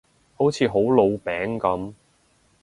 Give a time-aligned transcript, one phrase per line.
[0.35, 1.93] 好似好老餅噉